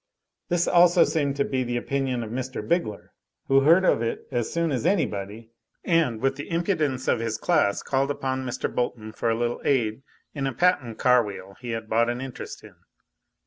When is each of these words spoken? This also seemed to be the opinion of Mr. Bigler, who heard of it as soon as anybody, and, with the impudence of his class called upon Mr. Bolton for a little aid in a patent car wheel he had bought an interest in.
This 0.49 0.67
also 0.67 1.03
seemed 1.03 1.35
to 1.35 1.45
be 1.45 1.61
the 1.63 1.77
opinion 1.77 2.23
of 2.23 2.31
Mr. 2.31 2.67
Bigler, 2.67 3.13
who 3.47 3.59
heard 3.61 3.85
of 3.85 4.01
it 4.01 4.27
as 4.31 4.51
soon 4.51 4.71
as 4.71 4.83
anybody, 4.83 5.51
and, 5.83 6.19
with 6.19 6.37
the 6.37 6.49
impudence 6.49 7.07
of 7.07 7.19
his 7.19 7.37
class 7.37 7.83
called 7.83 8.09
upon 8.09 8.43
Mr. 8.43 8.67
Bolton 8.73 9.11
for 9.11 9.29
a 9.29 9.35
little 9.37 9.61
aid 9.63 10.01
in 10.33 10.47
a 10.47 10.53
patent 10.53 10.97
car 10.97 11.23
wheel 11.23 11.55
he 11.59 11.69
had 11.69 11.87
bought 11.87 12.09
an 12.09 12.19
interest 12.19 12.63
in. 12.63 12.77